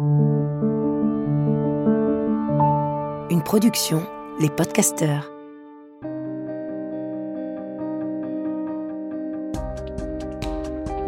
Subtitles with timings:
[0.00, 0.12] Une
[3.44, 4.00] production,
[4.38, 5.28] les podcasteurs.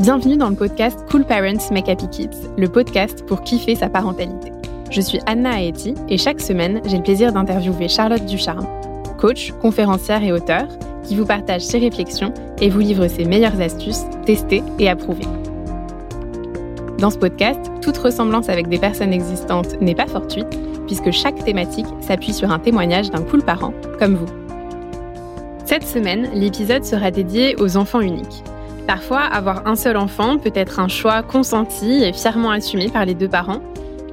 [0.01, 4.51] Bienvenue dans le podcast Cool Parents Make Happy Kids, le podcast pour kiffer sa parentalité.
[4.91, 8.67] Je suis Anna Aeti et chaque semaine, j'ai le plaisir d'interviewer Charlotte Ducharme,
[9.19, 10.67] coach, conférencière et auteur,
[11.05, 15.29] qui vous partage ses réflexions et vous livre ses meilleures astuces testées et approuvées.
[17.01, 20.47] Dans ce podcast, toute ressemblance avec des personnes existantes n'est pas fortuite,
[20.87, 24.27] puisque chaque thématique s'appuie sur un témoignage d'un cool parent, comme vous.
[25.65, 28.45] Cette semaine, l'épisode sera dédié aux enfants uniques.
[28.87, 33.15] Parfois, avoir un seul enfant peut être un choix consenti et fièrement assumé par les
[33.15, 33.63] deux parents,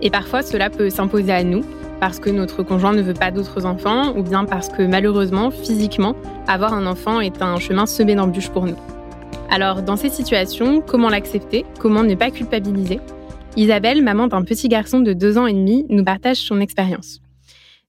[0.02, 1.66] et parfois cela peut s'imposer à nous
[2.00, 6.16] parce que notre conjoint ne veut pas d'autres enfants, ou bien parce que malheureusement, physiquement,
[6.48, 8.78] avoir un enfant est un chemin semé d'embûches pour nous.
[9.50, 13.00] Alors, dans ces situations, comment l'accepter Comment ne pas culpabiliser?
[13.56, 17.22] Isabelle, maman d'un petit garçon de deux ans et demi, nous partage son expérience.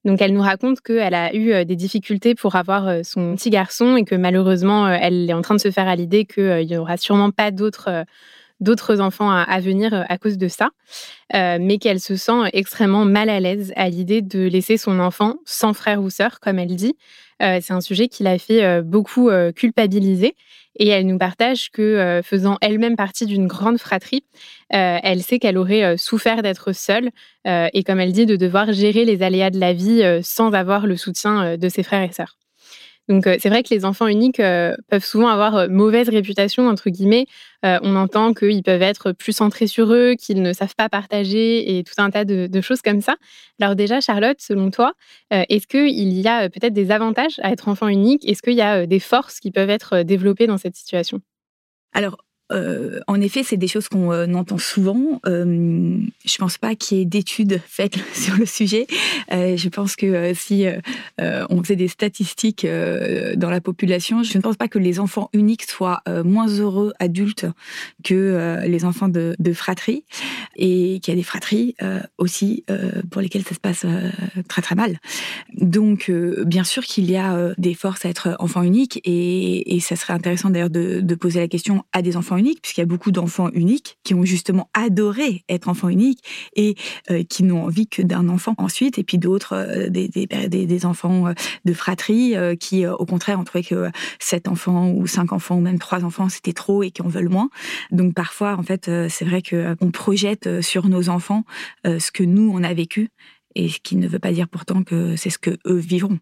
[0.05, 3.51] Donc, elle nous raconte qu'elle a eu euh, des difficultés pour avoir euh, son petit
[3.51, 6.67] garçon et que malheureusement, euh, elle est en train de se faire à l'idée qu'il
[6.67, 8.05] n'y aura sûrement pas d'autres
[8.61, 10.71] d'autres enfants à, venir à cause de ça,
[11.33, 15.75] mais qu'elle se sent extrêmement mal à l'aise à l'idée de laisser son enfant sans
[15.75, 16.97] frère ou sœur, comme elle dit.
[17.39, 20.35] c'est un sujet qui l'a fait beaucoup culpabiliser
[20.79, 24.25] et elle nous partage que, euh, faisant elle-même partie d'une grande fratrie,
[24.75, 27.11] euh, elle sait qu'elle aurait euh, souffert d'être seule
[27.45, 30.99] et, comme elle dit, de devoir gérer les aléas de la vie sans avoir le
[30.99, 32.37] soutien de ses frères et sœurs.
[33.09, 36.69] Donc euh, c'est vrai que les enfants uniques euh, peuvent souvent avoir euh, mauvaise réputation,
[36.69, 37.27] entre guillemets.
[37.63, 41.85] on entend qu'ils peuvent être plus centrés sur eux, qu'ils ne savent pas partager et
[41.85, 43.17] tout un tas de, choses comme ça.
[43.61, 44.93] Alors déjà, Charlotte, selon toi,
[45.31, 48.29] est-ce qu'il y a peut-être des avantages à être enfant unique?
[48.29, 51.21] Est-ce qu'il y a des forces qui peuvent être développées dans cette situation?
[52.53, 55.21] Euh, en effet, c'est des choses qu'on euh, entend souvent.
[55.27, 58.87] Euh, je pense pas qu'il y ait d'études faites sur le sujet.
[59.33, 60.67] Euh, je pense que si
[61.19, 62.67] on faisait des statistiques
[63.37, 67.47] dans la population, je ne pense pas que les enfants uniques soient moins heureux adultes
[68.05, 70.05] que les enfants de, de fratrie,
[70.57, 71.75] et qu'il y a des fratries
[72.19, 72.65] aussi
[73.11, 73.85] pour lesquelles ça se passe
[74.49, 74.99] très très mal.
[75.55, 76.11] Donc,
[76.45, 80.51] bien sûr qu'il y a des forces à être enfant unique, et, ça serait intéressant
[80.51, 83.99] d'ailleurs de, de poser la question à des enfants puisqu'il y a beaucoup d'enfants uniques
[84.05, 86.23] qui ont justement adoré être enfants uniques
[86.55, 86.75] et
[87.11, 90.87] euh, qui n'ont envie que d'un enfant ensuite, et puis d'autres, euh, des, des, des,
[90.87, 91.33] enfants euh,
[91.65, 95.79] de fratrie qui, au contraire, ont trouvé que sept enfants ou cinq enfants ou même
[95.79, 97.51] trois enfants, c'était trop et qui en veulent moins.
[97.91, 101.45] Donc parfois, en fait, c'est vrai qu'on projette sur nos enfants
[101.85, 103.09] ce que nous, on a vécu,
[103.55, 106.19] et ce qui ne veut pas dire pourtant que c'est ce que eux vivront.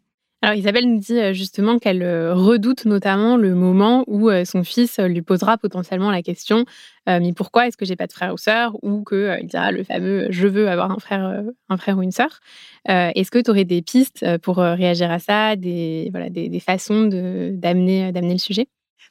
[0.47, 4.63] Alors Isabelle nous dit euh, justement qu'elle euh, redoute notamment le moment où euh, son
[4.63, 6.65] fils lui posera potentiellement la question
[7.09, 8.77] mais pourquoi est-ce que j'ai pas de frère ou sœur?
[8.83, 12.41] ou qu'il dira le fameux je veux avoir un frère un frère ou une sœur.
[12.85, 17.05] est-ce que tu aurais des pistes pour réagir à ça, des voilà des, des façons
[17.05, 18.67] d'amener d'amener le sujet?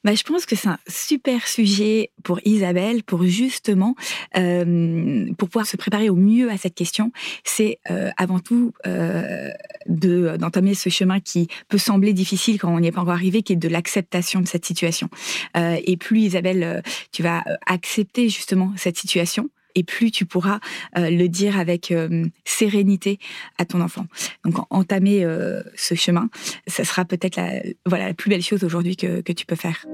[0.06, 3.96] Bah, je pense que c'est un super sujet pour Isabelle, pour justement,
[4.38, 7.12] euh, pour pouvoir se préparer au mieux à cette question.
[7.44, 9.50] C'est euh, avant tout euh,
[9.88, 13.54] d'entamer ce chemin qui peut sembler difficile quand on n'y est pas encore arrivé, qui
[13.54, 15.10] est de l'acceptation de cette situation.
[15.58, 20.60] Euh, et plus Isabelle, tu vas accepter justement cette situation, et plus tu pourras
[20.98, 23.20] euh, le dire avec euh, sérénité
[23.58, 24.06] à ton enfant.
[24.44, 26.30] Donc entamer euh, ce chemin,
[26.68, 29.86] ça sera peut-être la, voilà, la plus belle chose aujourd'hui que, que tu peux faire.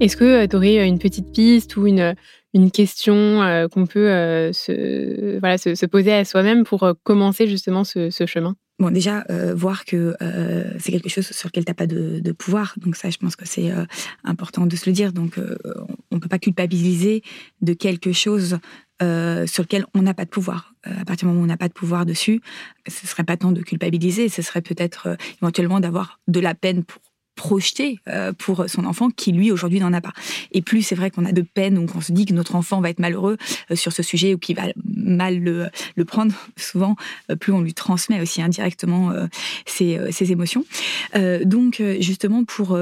[0.00, 2.16] Est-ce que tu aurais une petite piste ou une,
[2.54, 4.08] une question qu'on peut
[4.52, 8.56] se, voilà, se, se, poser à soi-même pour commencer justement ce chemin?
[8.82, 12.32] Bon, déjà, euh, voir que euh, c'est quelque chose sur lequel tu n'as pas de,
[12.32, 12.74] pouvoir.
[12.78, 13.84] Donc ça, je pense que c'est euh,
[14.24, 15.12] important de se le dire.
[15.12, 15.38] Donc
[16.10, 17.22] on ne peut pas culpabiliser
[17.60, 18.58] de quelque chose
[19.00, 20.74] sur lequel on n'a pas de pouvoir.
[20.82, 22.40] à partir du moment où on n'a pas de pouvoir dessus,
[22.88, 27.00] ce serait pas tant de culpabiliser, ce serait peut-être éventuellement d'avoir de la peine pour
[27.42, 30.12] projeté euh, pour son enfant qui lui aujourd'hui n'en a pas.
[30.52, 32.80] Et plus c'est vrai qu'on a de peine ou qu'on se dit que notre enfant
[32.80, 33.36] va être malheureux
[33.72, 36.94] euh, sur ce sujet ou qu'il va mal le, prendre, souvent
[37.30, 39.12] euh, plus on lui transmet aussi indirectement
[39.66, 40.64] ses, ses, émotions.
[41.44, 42.78] donc justement pour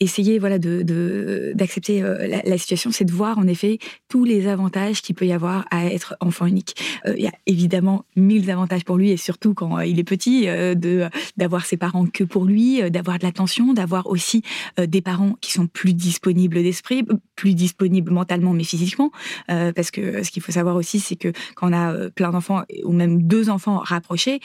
[0.00, 3.78] essayer voilà de d'accepter la, la, situation, c'est de voir en effet
[4.08, 6.74] tous les avantages qu'il peut y avoir à être enfant unique.
[7.06, 11.08] Il y a évidemment mille avantages pour lui et surtout quand il est petit de
[11.36, 14.42] d'avoir ses parents que pour lui, d'avoir de l'attention d'avoir aussi
[14.78, 17.04] euh, des parents qui sont plus disponibles d'esprit,
[17.36, 19.10] plus disponibles mentalement mais physiquement,
[19.50, 22.30] euh, parce que ce qu'il faut savoir aussi, c'est que quand on a euh, plein
[22.30, 24.40] d'enfants ou même deux enfants rapprochés,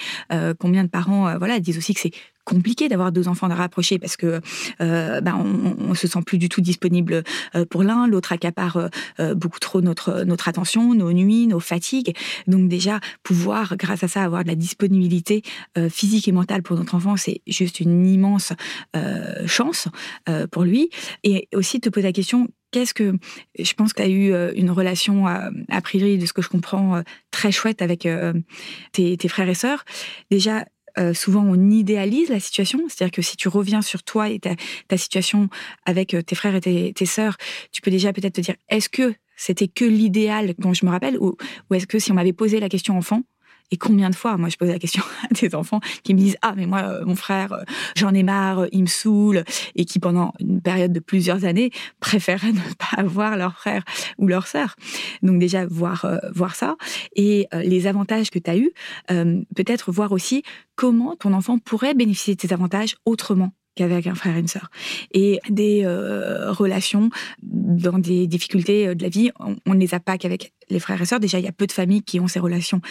[0.60, 2.12] combien de parents voilà disent aussi que c'est
[2.44, 4.42] compliqué d'avoir deux enfants rapprochés parce que
[4.80, 7.24] ben, on, on, se sent plus du tout disponible
[7.70, 8.90] pour l'un, l'autre accapare
[9.36, 12.16] beaucoup trop notre notre attention, nos nuits, nos fatigues.
[12.48, 15.44] Donc déjà pouvoir, grâce à ça, avoir de la disponibilité
[15.90, 18.54] physique et mentale pour notre enfant, c'est juste une immense
[19.46, 19.88] chance
[20.52, 20.90] pour lui.
[21.24, 23.14] Et aussi te poser la question Qu'est-ce que
[23.58, 25.52] je pense que tu as eu euh, une relation a,
[25.84, 28.34] priori de ce que je comprends euh, très chouette avec euh,
[28.94, 29.86] tes, frères et sœurs.
[30.32, 30.66] Déjà,
[31.14, 35.50] souvent on idéalise la situation, c'est-à-dire que si tu reviens sur toi et ta, situation
[35.86, 37.38] avec tes frères et tes, tes sœurs,
[37.72, 41.18] tu peux déjà peut-être te dire est-ce que c'était que l'idéal dont je me rappelle
[41.18, 41.36] ou
[41.74, 43.24] est-ce que si on m'avait posé la question enfant,
[43.74, 46.38] et combien de fois, moi, je pose la question à des enfants qui me disent
[46.44, 47.64] Ah, mais moi, euh, mon frère, euh,
[47.96, 49.44] j'en ai marre, euh, il me saoule,
[49.76, 53.84] et qui, pendant une période de plusieurs années, préféraient ne pas avoir leur frère
[54.20, 54.76] ou leur sœur.
[55.24, 56.06] Donc, déjà, voir,
[56.36, 56.76] voir ça.
[57.16, 58.72] Et les avantages que tu as eus,
[59.08, 60.44] peut-être voir aussi
[60.76, 64.70] comment ton enfant pourrait bénéficier de ces avantages autrement qu'avec un frère et une sœur.
[65.14, 67.10] Et des relations
[67.42, 71.06] dans des difficultés de la vie, on ne les a pas qu'avec les frères et
[71.06, 71.20] sœurs.
[71.20, 72.82] Déjà, il y a peu de familles qui ont ces relations.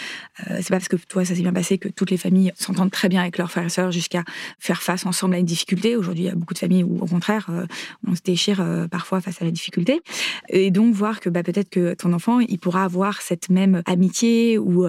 [0.50, 2.90] Euh, c'est pas parce que toi, ça s'est bien passé que toutes les familles s'entendent
[2.90, 4.24] très bien avec leurs frères et sœurs jusqu'à
[4.58, 5.96] faire face ensemble à une difficulté.
[5.96, 7.66] Aujourd'hui, il y a beaucoup de familles où, au contraire, euh,
[8.06, 10.00] on se déchire euh, parfois face à la difficulté.
[10.48, 14.58] Et donc, voir que bah, peut-être que ton enfant, il pourra avoir cette même amitié
[14.58, 14.86] ou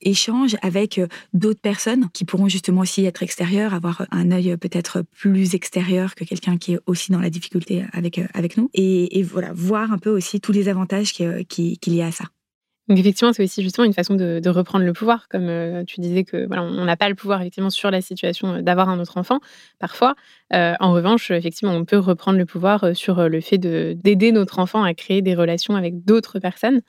[0.00, 1.00] échange avec
[1.32, 6.24] d'autres personnes qui pourront justement aussi être extérieures, avoir un œil peut-être plus extérieur que
[6.24, 8.70] quelqu'un qui est aussi dans la difficulté avec, avec nous.
[8.74, 12.12] Et, voilà, voir un peu aussi tous les avantages qu'il qui, qui y a à
[12.12, 12.21] ça.
[12.88, 16.24] Donc effectivement, c'est aussi justement une façon de, reprendre le pouvoir, comme euh, tu disais
[16.24, 19.18] que voilà, on n'a pas le pouvoir effectivement sur la situation euh, d'avoir un autre
[19.18, 19.38] enfant
[19.78, 20.14] parfois.
[20.52, 24.82] Euh, en revanche, effectivement, on peut reprendre le pouvoir sur le fait d'aider notre enfant
[24.82, 26.82] à créer des relations avec d'autres personnes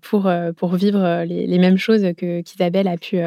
[0.00, 3.18] pour vivre les, les mêmes choses que qu'Isabelle a pu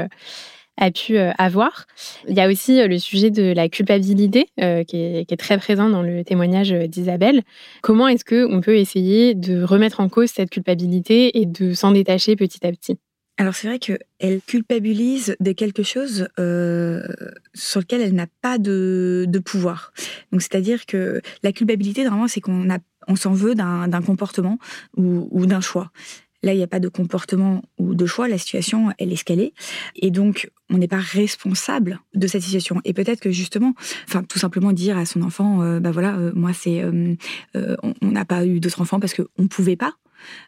[0.80, 1.86] a pu euh, avoir.
[2.28, 5.90] Il y a aussi euh, le sujet de la culpabilité euh, qui, est, très présent
[5.90, 7.44] dans le témoignage d'Isabelle.
[7.82, 12.36] Comment est-ce qu'on peut essayer de remettre en cause cette culpabilité et de s'en détacher
[12.36, 12.98] petit à petit?
[13.38, 19.94] Alors c'est vrai qu'elle culpabilise de quelque chose sur lequel elle n'a pas de, pouvoir.
[20.34, 22.68] Donc c'est-à-dire que la culpabilité, normalement, c'est qu'on
[23.08, 24.60] on s'en veut d'un comportement
[24.98, 25.92] ou, ou d'un choix.
[26.42, 28.28] Là, il n'y a pas de comportement ou de choix.
[28.28, 29.54] La situation, elle est escalée.
[29.96, 32.82] Et donc, on n'est pas responsable de cette situation.
[32.86, 33.74] Et peut-être que justement,
[34.08, 37.16] enfin, tout simplement dire à son enfant, euh, bah voilà, euh, moi, c'est, euh,
[37.54, 39.94] on n'a pas eu d'autres enfants parce qu'on ne pouvait pas.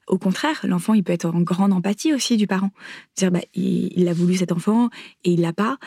[0.07, 2.71] Au contraire, l'enfant, il peut être en grande empathie aussi du parent.
[3.15, 4.89] Dire, bah, il, a voulu cet enfant
[5.23, 5.77] et il l'a pas.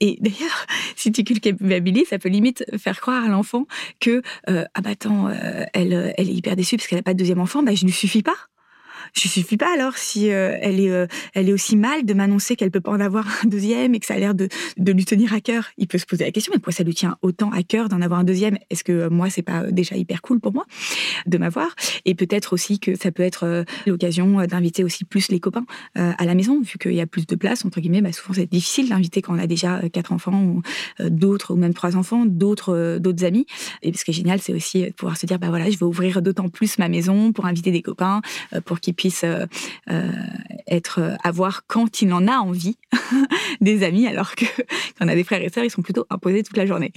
[0.00, 0.66] et d'ailleurs,
[0.96, 3.66] si tu culpabilises, ça peut limite faire croire à l'enfant
[3.98, 5.30] que, ah bah attends,
[5.72, 7.90] elle, elle est hyper déçue parce qu'elle n'a pas de deuxième enfant, bah je ne
[7.90, 8.36] suffis pas
[9.12, 12.56] je suffis pas alors si euh, elle est euh, elle est aussi mal de m'annoncer
[12.56, 15.04] qu'elle peut pas en avoir un deuxième et que ça a l'air de, de lui
[15.04, 15.66] tenir à cœur.
[15.76, 18.00] Il peut se poser la question mais pourquoi ça lui tient autant à cœur d'en
[18.00, 18.58] avoir un deuxième?
[18.70, 20.64] Est-ce que euh, moi c'est pas déjà hyper cool pour moi
[21.26, 21.74] de m'avoir?
[22.04, 26.34] Et peut-être aussi que ça peut être l'occasion d'inviter aussi plus les copains à la
[26.34, 28.02] maison vu qu'il y a plus de place entre guillemets.
[28.02, 30.62] Bah, souvent c'est difficile d'inviter quand on a déjà quatre enfants ou
[31.00, 33.46] d'autres ou même trois enfants, d'autres d'autres amis.
[33.82, 35.86] Et ce qui est génial c'est aussi de pouvoir se dire bah voilà je vais
[35.86, 38.20] ouvrir d'autant plus ma maison pour inviter des copains
[38.64, 39.46] pour qu'ils puisse euh,
[39.90, 40.10] euh,
[40.66, 42.78] être euh, avoir quand il en a envie
[43.60, 44.44] des amis, alors que
[44.98, 46.92] quand on a des frères et sœurs, ils sont plutôt imposés toute la journée.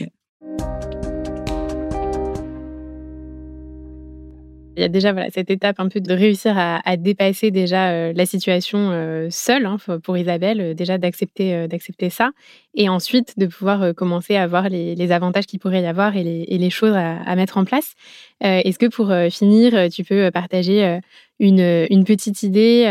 [4.77, 8.25] Il y a déjà voilà, cette étape un peu de réussir à, dépasser déjà la
[8.27, 12.29] situation seule hein, pour Isabelle, déjà d'accepter d'accepter ça,
[12.75, 16.69] et ensuite de pouvoir commencer à voir les, avantages qu'il pourrait y avoir et les,
[16.69, 17.95] choses à, mettre en place.
[18.41, 20.99] Est-ce que pour finir, tu peux partager
[21.39, 22.85] une petite idée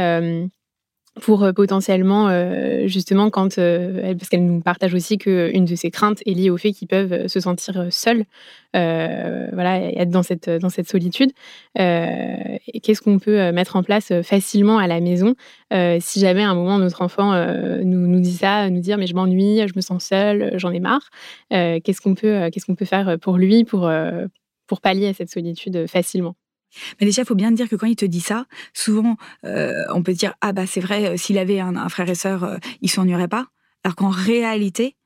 [1.21, 5.91] pour euh, potentiellement euh, justement quand euh, parce qu'elle nous partage aussi qu'une de ses
[5.91, 8.25] craintes est liée au fait qu'ils peuvent se sentir seuls
[8.75, 11.31] voilà être dans cette dans cette solitude.
[11.75, 15.35] Qu'est-ce qu'on peut mettre en place facilement à la maison
[16.01, 17.33] si jamais à un moment notre enfant
[17.83, 20.81] nous, nous dit ça nous dire mais je m'ennuie je me sens seule j'en ai
[20.81, 21.09] marre
[21.51, 23.91] qu'est-ce qu'on peut peut faire pour lui pour
[24.67, 26.37] pour pallier à cette solitude facilement?
[27.01, 30.03] Mais déjà, il faut bien dire que quand il te dit ça, souvent, euh, on
[30.03, 32.91] peut dire ah bah c'est vrai, euh, s'il avait un, frère et sœur, euh, il
[32.91, 33.47] s'ennuierait pas.
[33.85, 34.97] Alors qu'en réalité,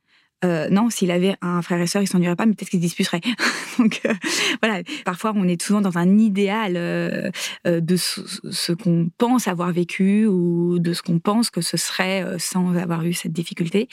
[0.45, 2.85] euh, non, s'il avait un frère et sœur, il s'ennuierait pas, mais peut-être qu'il se
[2.85, 3.21] disputerait.
[3.79, 4.15] Donc euh,
[4.63, 7.31] voilà, parfois on est souvent dans un idéal euh,
[7.67, 12.77] de ce, qu'on pense avoir vécu ou de ce qu'on pense que ce serait sans
[12.77, 13.89] avoir eu cette difficulté.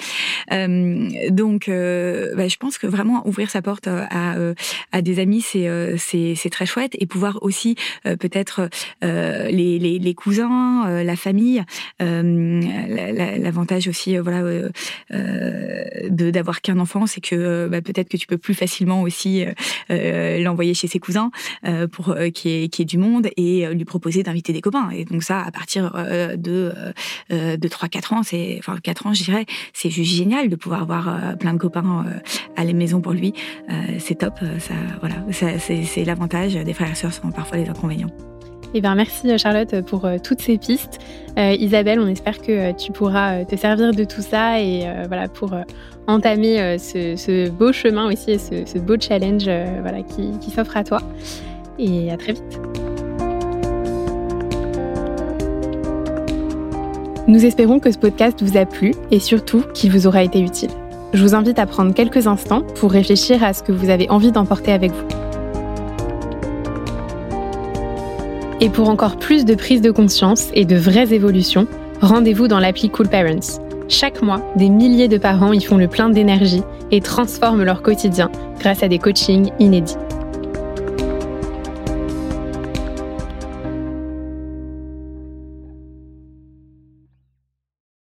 [0.50, 4.36] donc bah, je pense que vraiment ouvrir sa porte à,
[4.92, 8.70] à des amis, c'est c'est très chouette et pouvoir aussi peut-être
[9.01, 11.63] les, les, les, cousins, la famille,
[12.00, 14.42] l'avantage aussi voilà
[15.12, 19.46] de d'avoir qu'un enfant, c'est que bah, peut-être que tu peux plus facilement aussi
[19.89, 21.32] l'envoyer chez ses cousins
[21.91, 24.89] pour qu'il y, ait du monde et lui proposer d'inviter des copains.
[24.91, 25.91] Et donc ça, à partir
[26.38, 26.74] de
[27.29, 31.38] de 3-4 ans, c'est enfin 4 ans, je dirais, c'est juste génial de pouvoir avoir
[31.38, 32.06] plein de copains
[32.56, 33.34] à la maison pour lui.
[34.00, 34.39] c'est top.
[34.60, 36.53] Ça, voilà, c'est l'avantage.
[36.53, 38.12] Des frères et sœurs sont parfois les inconvénients.
[38.74, 41.00] Eh merci euh, Charlotte pour euh, toutes ces pistes.
[41.38, 45.52] Euh, Isabelle, on espère que tu pourras te servir de tout ça et voilà pour
[46.08, 49.50] entamer ce, beau chemin aussi et ce, beau challenge
[49.82, 51.00] voilà, qui, qui s'offre à toi.
[51.80, 52.60] Et à très vite.
[57.28, 60.72] Nous espérons que ce podcast vous a plu et surtout qu'il vous aura été utile.
[61.14, 64.32] Je vous invite à prendre quelques instants pour réfléchir à ce que vous avez envie
[64.32, 65.26] d'emporter avec vous.
[68.60, 71.68] Et pour encore plus de prise de conscience et de vraies évolutions,
[72.02, 73.62] rendez-vous dans l'appli Cool Parents.
[73.88, 78.32] Chaque mois, des milliers de parents y font le plein d'énergie et transforment leur quotidien
[78.60, 79.96] grâce à des coachings inédits.